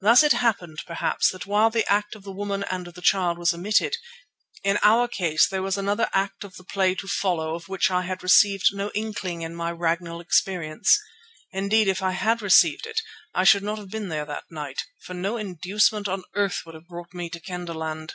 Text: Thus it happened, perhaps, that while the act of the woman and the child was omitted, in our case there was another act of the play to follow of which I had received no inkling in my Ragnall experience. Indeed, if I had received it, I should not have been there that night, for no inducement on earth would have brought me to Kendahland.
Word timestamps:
Thus 0.00 0.24
it 0.24 0.32
happened, 0.32 0.82
perhaps, 0.84 1.30
that 1.30 1.46
while 1.46 1.70
the 1.70 1.88
act 1.88 2.16
of 2.16 2.24
the 2.24 2.32
woman 2.32 2.64
and 2.64 2.86
the 2.88 3.00
child 3.00 3.38
was 3.38 3.54
omitted, 3.54 3.96
in 4.64 4.78
our 4.82 5.06
case 5.06 5.46
there 5.46 5.62
was 5.62 5.78
another 5.78 6.10
act 6.12 6.42
of 6.42 6.56
the 6.56 6.64
play 6.64 6.96
to 6.96 7.06
follow 7.06 7.54
of 7.54 7.68
which 7.68 7.88
I 7.88 8.02
had 8.02 8.20
received 8.24 8.70
no 8.74 8.90
inkling 8.96 9.42
in 9.42 9.54
my 9.54 9.70
Ragnall 9.70 10.20
experience. 10.20 10.98
Indeed, 11.52 11.86
if 11.86 12.02
I 12.02 12.10
had 12.10 12.42
received 12.42 12.84
it, 12.84 13.00
I 13.32 13.44
should 13.44 13.62
not 13.62 13.78
have 13.78 13.90
been 13.90 14.08
there 14.08 14.24
that 14.24 14.50
night, 14.50 14.86
for 15.04 15.14
no 15.14 15.36
inducement 15.36 16.08
on 16.08 16.24
earth 16.34 16.62
would 16.66 16.74
have 16.74 16.88
brought 16.88 17.14
me 17.14 17.30
to 17.30 17.38
Kendahland. 17.38 18.14